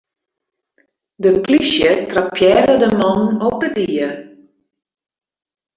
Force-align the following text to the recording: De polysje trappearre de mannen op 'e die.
De 1.25 1.31
polysje 1.43 1.91
trappearre 2.07 2.75
de 2.83 2.89
mannen 3.01 3.37
op 3.51 3.57
'e 3.65 3.69
die. 3.77 4.09